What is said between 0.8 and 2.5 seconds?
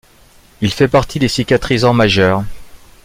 partie des cicatrisants majeurs.